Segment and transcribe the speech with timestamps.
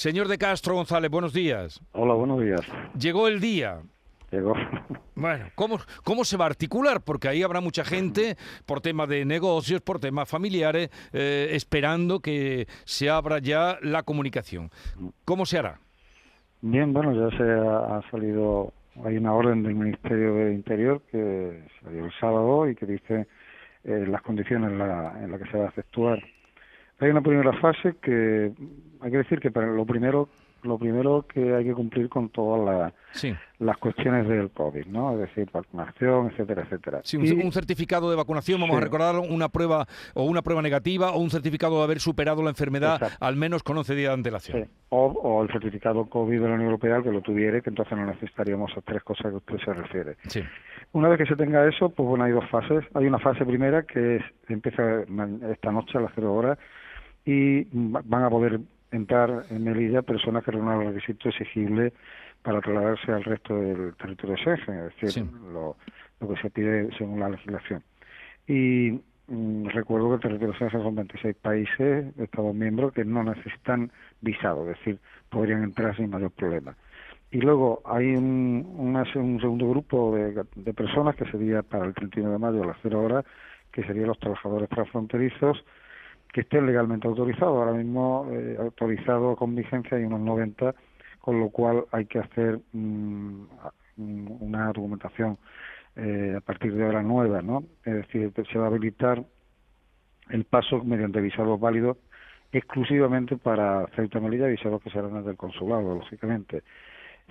[0.00, 1.78] Señor de Castro González, buenos días.
[1.92, 2.62] Hola, buenos días.
[2.98, 3.82] Llegó el día.
[4.30, 4.54] Llegó.
[5.14, 7.02] Bueno, ¿cómo, ¿cómo se va a articular?
[7.04, 12.66] Porque ahí habrá mucha gente por tema de negocios, por temas familiares, eh, esperando que
[12.84, 14.70] se abra ya la comunicación.
[15.26, 15.80] ¿Cómo se hará?
[16.62, 18.72] Bien, bueno, ya se ha, ha salido,
[19.04, 23.26] hay una orden del Ministerio de Interior que salió el sábado y que dice
[23.84, 26.22] eh, las condiciones en las en la que se va a efectuar.
[27.00, 28.52] Hay una primera fase que
[29.00, 30.28] hay que decir que para lo primero
[30.62, 33.34] lo primero que hay que cumplir con todas las, Sí.
[33.60, 35.14] las cuestiones del COVID, ¿no?
[35.14, 37.00] Es decir, vacunación, etcétera, etcétera.
[37.02, 40.60] Sí, un, Y- un certificado de vacunación, vamos a recordar una prueba o una prueba
[40.60, 43.24] negativa o un certificado de haber superado la enfermedad Exacto.
[43.24, 44.64] al menos con 11 días de antelación.
[44.64, 44.70] Sí.
[44.90, 48.04] O, o el certificado COVID de la Unión Europea que lo tuviere, que entonces no
[48.04, 50.16] necesitaríamos esas tres cosas que usted se refiere.
[50.26, 50.42] Sí.
[50.92, 52.84] Una vez que se tenga eso, pues bueno, hay dos fases.
[52.92, 54.82] Hay una fase primera que es, empieza
[55.50, 56.58] esta noche a las cero horas
[57.24, 58.60] y va- van a poder
[58.92, 61.92] entrar en Melilla personas que reúnan los requisitos exigibles
[62.42, 65.30] para trasladarse al resto del territorio Schengen, es decir, Sí.
[65.52, 65.76] lo,
[66.20, 67.82] lo que se pide según la legislación.
[68.46, 73.92] Y mm, recuerdo que el territorio Schengen son 26 países, Estados miembros, que no necesitan
[74.20, 76.74] visado, es decir, podrían entrar sin mayor problema.
[77.30, 81.84] Y luego hay un, una se- un segundo grupo de, de personas que sería para
[81.86, 83.24] el 31 de mayo a las 0 horas,
[83.70, 85.64] que serían los trabajadores transfronterizos
[86.32, 87.56] que estén legalmente autorizados.
[87.56, 90.74] Ahora mismo eh, autorizados con vigencia hay unos 90,
[91.20, 95.38] con lo cual hay que hacer mm, a- mm, una documentación
[95.96, 97.64] eh, a partir de ahora nueva, ¿no?
[97.84, 99.24] Es decir, se va a habilitar
[100.30, 101.96] el paso mediante visados válidos
[102.52, 106.62] exclusivamente para Ceuta Melilla, visados que serán desde el consulado, lógicamente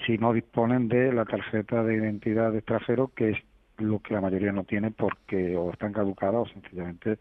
[0.05, 3.37] si no disponen de la tarjeta de identidad de extranjero, que es
[3.77, 7.17] lo que la mayoría no tiene porque o están caducadas o sencillamente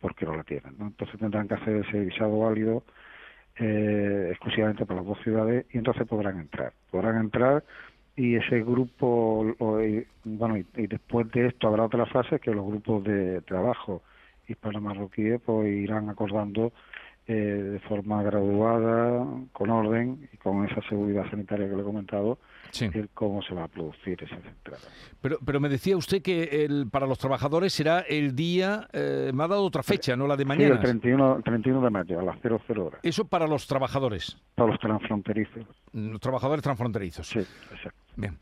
[0.00, 0.76] porque no la tienen.
[0.78, 0.88] ¿no?
[0.88, 2.84] Entonces tendrán que hacer ese visado válido
[3.56, 6.72] eh, exclusivamente para las dos ciudades y entonces podrán entrar.
[6.90, 7.64] Podrán entrar
[8.16, 9.80] y ese grupo, o-
[10.24, 14.02] bueno, y, y después de esto habrá otra fase que los grupos de trabajo
[14.48, 16.72] hispano-marroquíes pues irán acordando
[17.28, 22.38] eh, de forma graduada, con orden y con esa seguridad sanitaria que le he comentado,
[22.70, 22.88] Sí.
[22.92, 24.78] el cómo se va a producir esa entrada.
[25.20, 29.44] Pero, pero me decía usted que el, para los trabajadores será el día, eh, me
[29.44, 30.74] ha dado otra fecha, no la de Sí, mañana.
[30.74, 34.70] el 31, el 31 de mayo a las 00 horas, Eso para los trabajadores, para
[34.70, 35.66] los transfronterizos.
[35.92, 37.26] los trabajadores transfronterizos.
[37.28, 37.98] Sí, exacto.
[38.16, 38.36] Bien.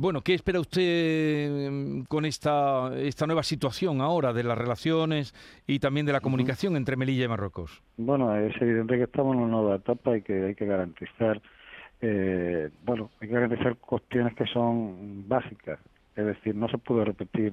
[0.00, 5.34] Bueno, ¿qué espera usted mm, con esta, esta nueva situación ahora de las relaciones
[5.66, 7.82] y también de la comunicación entre Melilla y Marruecos?
[7.96, 11.40] Bueno, es evidente que estamos en una nueva etapa y que hay que garantizar,
[12.00, 15.78] eh, bueno, hay que garantizar cuestiones que son básicas.
[16.16, 17.52] Es decir, no se puede repetir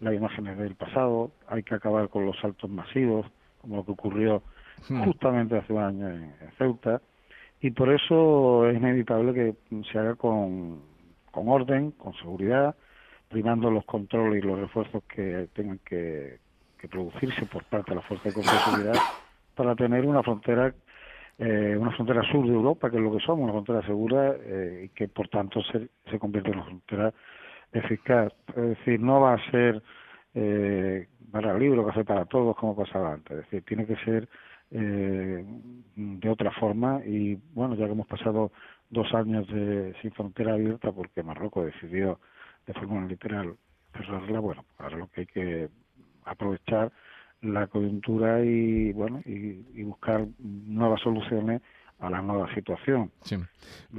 [0.00, 3.26] las imágenes del pasado, hay que acabar con los saltos masivos,
[3.62, 4.42] como lo que ocurrió
[4.88, 5.04] Hmm.
[5.04, 7.00] justamente hace un año en, en Ceuta,
[7.60, 10.80] y por eso es inevitable que se haga con,
[11.36, 12.74] con orden, con seguridad,
[13.28, 16.38] primando los controles y los refuerzos que tengan que,
[16.90, 18.94] producirse por parte de la Fuerza de Seguridad
[19.56, 20.72] para tener una frontera
[21.38, 24.84] eh, una frontera sur de Europa, que es lo que somos, una frontera segura eh,
[24.84, 27.12] y que por tanto se, se convierte en una frontera
[27.72, 28.32] eficaz.
[28.50, 29.82] Es decir, no va a ser
[30.34, 33.36] eh, para libre, café para todos como pasaba antes.
[33.36, 34.28] Es decir, tiene que ser
[34.70, 35.44] eh,
[35.94, 38.50] de otra forma y bueno, ya que hemos pasado
[38.90, 42.20] dos años de sin frontera abierta porque Marruecos decidió
[42.66, 43.54] de forma literal
[43.92, 45.68] cerrarla, bueno, ahora lo que hay que
[46.24, 46.92] aprovechar
[47.42, 51.62] la coyuntura y bueno y, y buscar nuevas soluciones
[51.98, 53.10] a la nueva situación.
[53.22, 53.36] Sí.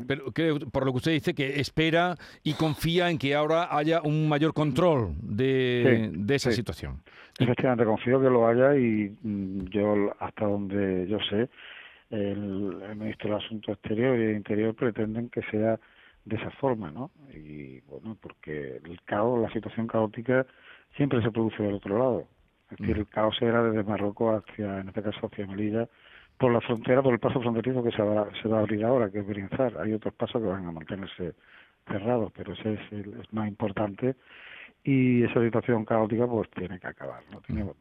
[0.07, 4.01] Pero creo, por lo que usted dice, que espera y confía en que ahora haya
[4.03, 6.57] un mayor control de, Sí, de esa sí.
[6.57, 7.01] situación.
[7.39, 11.49] Efectivamente, confío que lo haya y mm, yo, hasta donde yo sé,
[12.09, 15.79] el, el ministro de Asuntos Exteriores y de Interior pretenden que sea
[16.25, 17.11] de esa forma, ¿no?
[17.33, 20.45] Y bueno, porque el caos, la situación caótica
[20.95, 22.27] siempre se produce del otro lado.
[22.71, 25.87] Es decir, el caos era desde Marruecos hacia, en este caso, hacia Melilla,
[26.37, 29.09] por la frontera, por el paso fronterizo que se va, se va a abrir ahora,
[29.09, 29.77] que es Berinzar.
[29.79, 31.33] Hay otros pasos que van a mantenerse
[31.87, 34.15] cerrados, pero ese es el es más importante
[34.83, 37.23] y esa situación caótica pues tiene que acabar.
[37.31, 37.39] ¿no?
[37.41, 37.71] Tiene-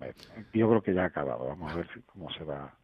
[0.00, 0.12] eh,
[0.52, 2.74] yo creo que ya ha acabado, vamos a ver cómo se va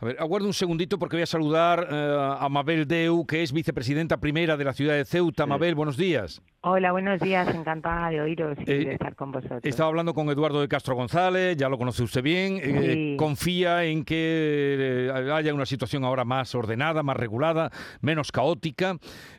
[0.00, 3.52] A ver, aguarde un segundito porque voy a saludar eh, a Mabel Deu, que es
[3.52, 5.46] vicepresidenta primera de la ciudad de Ceuta.
[5.46, 6.42] Mabel, buenos días.
[6.70, 9.60] Hola, buenos días, encantada de oíros y de eh, estar con vosotros.
[9.62, 12.58] Estaba hablando con Eduardo de Castro González, ya lo conoce usted bien.
[12.62, 17.70] Eh, ¿Confía en que eh, haya una situación ahora más ordenada, más regulada,
[18.02, 18.98] menos caótica?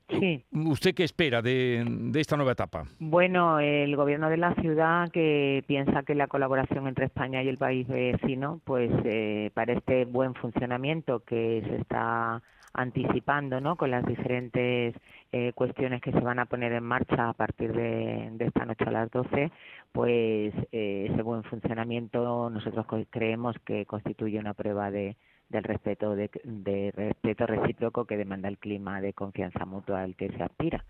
[0.10, 0.44] Sí.
[0.52, 2.86] ¿Usted qué espera de, de, esta nueva etapa?
[2.98, 7.60] Bueno, el gobierno de la ciudad que piensa que la colaboración entre España y el
[7.60, 8.90] país vecino, pues
[9.54, 12.42] para este buen funcionamiento que se está
[12.74, 13.76] anticipando ¿no?
[13.76, 14.96] con las diferentes
[15.32, 18.92] eh, cuestiones que se van a poner en marcha a partir de, esta noche a
[18.92, 19.52] las 12,
[19.92, 25.16] pues eh, ese buen funcionamiento nosotros creemos que constituye una prueba de,
[25.50, 30.30] del respeto de, de respeto recíproco que demanda el clima de confianza mutua al que
[30.30, 30.84] se aspira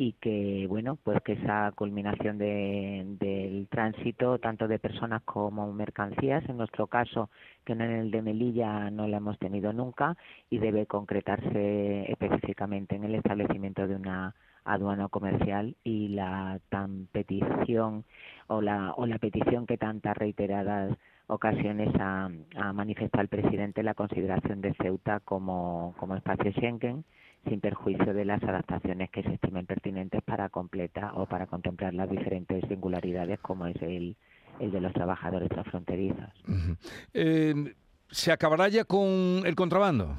[0.00, 6.48] y que bueno pues que esa culminación de, del tránsito tanto de personas como mercancías
[6.48, 7.30] en nuestro caso
[7.64, 10.16] que en el de Melilla no la hemos tenido nunca
[10.50, 18.04] y debe concretarse específicamente en el establecimiento de una aduana comercial y la tan petición
[18.46, 20.96] o la o la petición que tantas reiteradas
[21.26, 22.30] ocasiones ha,
[22.72, 27.04] manifestado el presidente la consideración de Ceuta como, como espacio Schengen
[27.46, 32.10] sin perjuicio de las adaptaciones que se estimen pertinentes para completar o para contemplar las
[32.10, 34.16] diferentes singularidades como es el,
[34.60, 36.30] el de los trabajadores transfronterizos.
[37.14, 37.54] Eh,
[38.10, 40.16] ¿Se acabará ya con el contrabando?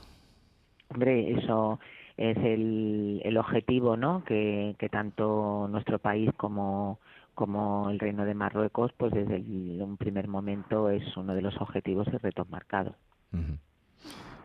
[0.90, 1.80] Hombre, eso
[2.18, 4.24] es el, el objetivo ¿no?
[4.26, 7.00] que, que tanto nuestro país como
[7.40, 9.38] como el Reino de Marruecos, pues desde
[9.82, 12.98] un primer momento es uno de los objetivos y retos marcados.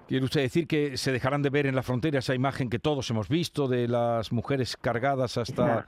[0.07, 3.09] ¿Quiere usted decir que se dejarán de ver en la frontera esa imagen que todos
[3.11, 5.87] hemos visto de las mujeres cargadas hasta,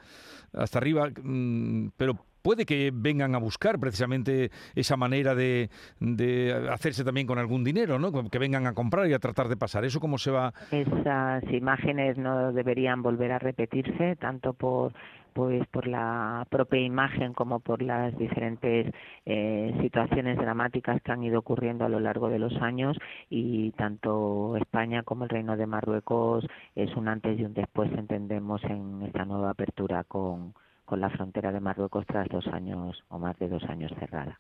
[0.53, 1.11] hasta arriba?
[1.23, 7.41] Mm, pero puede que vengan a buscar precisamente esa manera de, de, hacerse también con
[7.41, 8.13] algún dinero, ¿no?
[8.31, 9.85] Que vengan a comprar y a tratar de pasar.
[9.85, 10.55] ¿Eso cómo se va?
[10.71, 14.93] Esas imágenes no deberían volver a repetirse, tanto por
[15.33, 18.95] pues por la propia imagen como por las diferentes
[19.27, 22.97] eh, situaciones dramáticas que han ido ocurriendo a lo largo de los años
[23.29, 28.63] y tanto España como el Reino de Marruecos es un antes y un después entendemos
[28.65, 30.55] en esta nueva apertura con,
[30.87, 34.39] con la frontera de Marruecos tras dos años o más de dos años cerrada.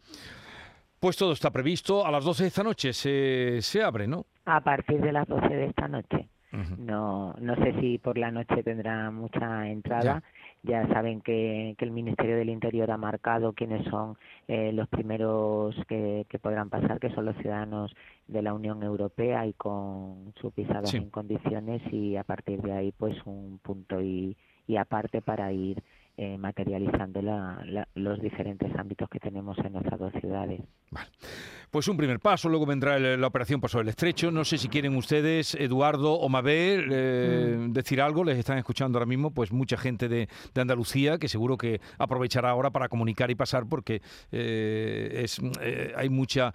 [0.98, 2.06] Pues todo está previsto.
[2.06, 4.24] A las 12 de esta noche se, se abre, ¿no?
[4.46, 6.28] A partir de las 12 de esta noche.
[6.78, 10.22] No, no sé si por la noche tendrá mucha entrada.
[10.62, 14.16] Ya, saben que, que, el Ministerio del Interior ha marcado quiénes son
[14.48, 17.94] eh, los primeros que, que, podrán pasar, que son los ciudadanos
[18.26, 22.92] de la Unión Europea y con su pisada en condiciones y a partir de ahí
[22.92, 25.82] pues un punto y, y aparte para ir
[26.18, 27.20] eh, materializando
[27.94, 30.62] los diferentes ámbitos que tenemos en nuestras dos ciudades.
[31.70, 34.30] Pues un primer paso, luego vendrá la operación Paso del Estrecho.
[34.30, 37.72] No sé si quieren ustedes, Eduardo o Mabel, eh, mm.
[37.72, 38.24] decir algo.
[38.24, 42.70] Les están escuchando ahora mismo pues mucha gente de, Andalucía que seguro que aprovechará ahora
[42.70, 44.00] para comunicar y pasar porque
[44.32, 45.38] eh, es,
[45.96, 46.54] hay mucha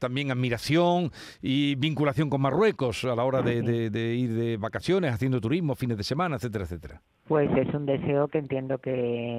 [0.00, 5.40] también admiración y vinculación con Marruecos a la hora de, de ir de vacaciones, haciendo
[5.40, 7.00] turismo, fines de semana, etcétera, etcétera.
[7.28, 8.87] Pues es un deseo que entiendo que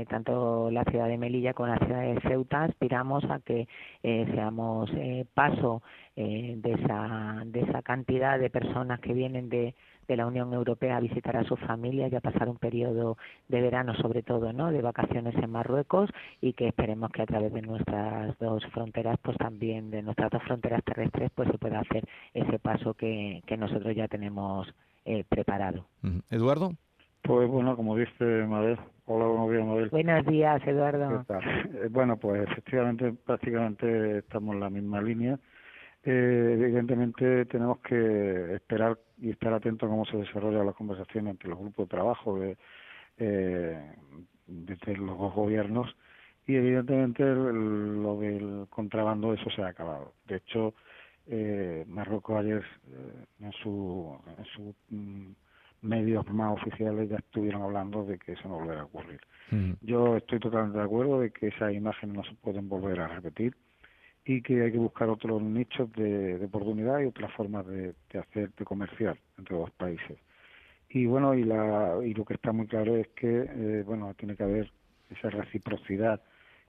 [0.10, 3.68] tanto la ciudad de Melilla como la ciudad de Ceuta aspiramos a que
[4.04, 5.82] eh, seamos eh, paso
[6.16, 9.76] eh, de, esa, de esa cantidad de personas que vienen de,
[10.08, 13.18] de la Unión Europea a visitar a sus familias y a pasar un periodo
[13.48, 14.72] de verano sobre todo, ¿no?
[14.72, 16.10] De vacaciones en Marruecos
[16.42, 20.44] y que esperemos que a través de nuestras dos fronteras, pues también de nuestras dos
[20.44, 24.68] fronteras terrestres, pues se pueda hacer ese paso que, que nosotros ya tenemos
[25.28, 25.86] preparado.
[26.30, 26.74] Eduardo.
[27.24, 28.78] Pues bueno, como dice Mabel,
[29.10, 29.90] hola, buenos días Mabel.
[29.90, 31.26] Buenos días Eduardo.
[31.30, 35.40] Eh, bueno, pues efectivamente prácticamente estamos en la misma línea.
[36.04, 41.50] Eh, evidentemente tenemos que esperar y estar atentos a cómo se desarrollan las conversaciones entre
[41.50, 42.58] los grupos de trabajo de,
[43.18, 43.96] eh,
[44.48, 45.94] desde los dos gobiernos
[46.48, 50.14] y evidentemente lo del contrabando eso se ha acabado.
[50.28, 50.74] De hecho,
[51.28, 55.32] eh, Marruecos ayer eh, en su, en su mm,
[55.82, 59.20] medios más oficiales ya estuvieron hablando de que eso no volverá a ocurrir.
[59.82, 63.56] Yo estoy totalmente de acuerdo de que esas imágenes no se pueden volver a repetir
[64.24, 68.66] y que hay que buscar otros nichos de, oportunidad y otras formas de, hacer, de
[68.66, 70.20] comerciar entre los países.
[70.90, 74.36] Y bueno, y, la, y lo que está muy claro es que, eh, bueno, tiene
[74.36, 74.72] que haber
[75.10, 76.22] esa reciprocidad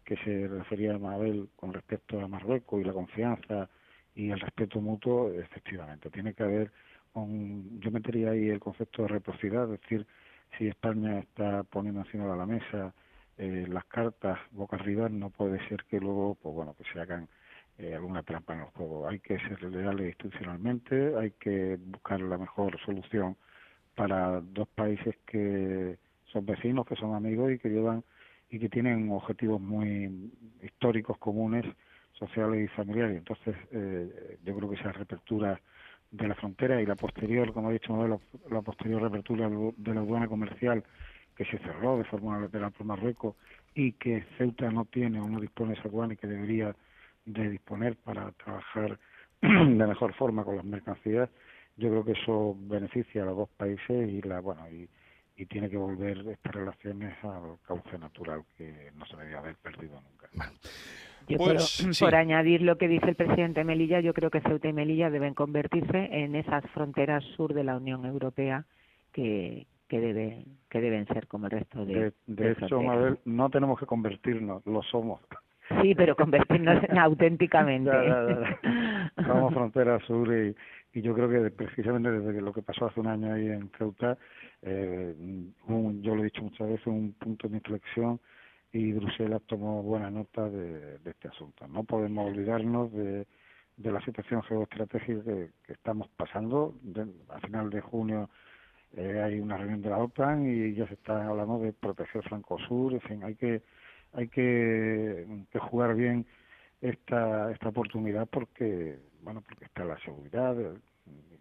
[0.05, 3.69] que se refería a Mabel con respecto a Marruecos y la confianza
[4.15, 6.73] y el respeto mutuo, efectivamente, tiene que haber
[7.15, 10.07] yo metería ahí el concepto de reciprocidad, es decir,
[10.57, 12.95] si España está poniendo encima de la mesa
[13.39, 17.29] eh, las cartas boca arriba, no puede ser que luego, pues bueno, que se hagan
[17.79, 19.09] eh, alguna trampa en el juego.
[19.09, 23.37] Hay que ser leales institucionalmente, hay que buscar la mejor solución
[23.95, 28.05] para dos países que son vecinos, que son amigos y que llevan
[28.51, 30.31] y que tienen objetivos muy
[30.63, 31.65] históricos comunes,
[32.13, 33.17] sociales y familiares.
[33.17, 35.61] Entonces, eh, yo creo que esa reapertura
[36.11, 40.01] de la frontera y la posterior, como ha dicho Modelo, la posterior reapertura de la
[40.01, 40.83] aduana comercial
[41.37, 43.37] que se cerró de forma unilateral por Marruecos
[43.75, 46.75] y que Ceuta no tiene o no dispone de esa aduana y que debería
[47.25, 48.99] de disponer para trabajar
[49.41, 49.49] de
[49.87, 51.31] mejor forma con las mercancías,
[51.77, 54.89] yo creo que eso beneficia a los dos países y la bueno y,
[55.37, 59.40] y tiene que volver estas relaciones al cauce natural que no se debía.
[61.31, 64.73] Yo pues, por añadir lo que dice el presidente Melilla, yo creo que Ceuta y
[64.73, 68.65] Melilla deben convertirse en esas fronteras sur de la Unión Europea
[69.13, 73.79] que, que, debe, que deben ser como el resto de De, hecho, Mabel, no tenemos
[73.79, 75.21] que convertirnos, lo somos.
[75.81, 77.93] Sí, pero convertirnos auténticamente.
[79.25, 80.57] Somos frontera sur y,
[80.93, 84.19] y yo creo que precisamente desde lo que pasó hace un año ahí en Ceuta,
[84.63, 85.15] eh,
[85.69, 88.19] yo lo he dicho muchas veces, un punto de inflexión
[88.73, 91.67] y Bruselas tomó buena nota de, este asunto.
[91.69, 93.27] No podemos olvidarnos de,
[93.77, 96.75] de la situación geoestratégica que, estamos pasando.
[97.29, 98.31] a final de junio
[98.97, 102.59] eh, hay una reunión de la OTAN y ya se está hablando de proteger Franco
[102.59, 102.93] Sur.
[102.93, 103.63] En fin, hay que
[104.13, 106.27] hay que, que jugar bien
[106.81, 110.57] esta esta oportunidad porque bueno porque está la seguridad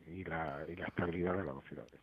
[0.08, 2.02] y la, y la estabilidad de las dos ciudades.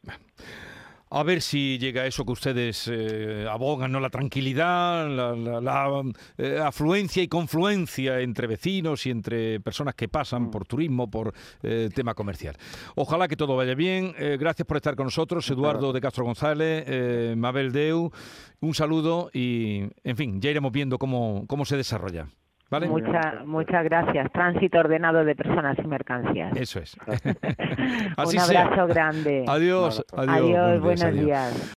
[1.08, 4.00] A ver si llega eso que ustedes eh, abogan, ¿no?
[4.00, 6.02] La tranquilidad, la,
[6.36, 10.50] eh, afluencia y confluencia entre vecinos y entre personas que pasan mm.
[10.50, 11.32] por turismo, por
[11.62, 12.56] eh, tema comercial.
[12.96, 14.14] Ojalá que todo vaya bien.
[14.38, 18.10] gracias por estar con nosotros, Eduardo de Castro González, Mabel Deu.
[18.60, 22.26] Un saludo y, en fin, ya iremos viendo cómo, cómo se desarrolla.
[23.44, 24.32] Muchas gracias.
[24.32, 26.56] Tránsito ordenado de personas y mercancías.
[26.56, 26.96] Eso es.
[27.06, 29.44] Un abrazo grande.
[29.46, 30.04] Adiós.
[30.16, 31.74] Adiós, buenos días.